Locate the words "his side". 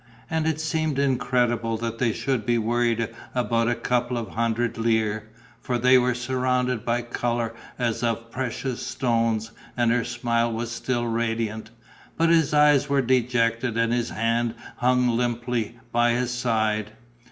16.13-16.93